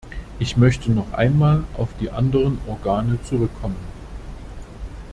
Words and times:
Ich 0.39 0.57
möchte 0.57 0.91
noch 0.91 1.13
einmal 1.13 1.63
auf 1.77 1.89
die 1.99 2.09
anderen 2.09 2.57
Organe 2.65 3.21
zurückkommen. 3.21 3.75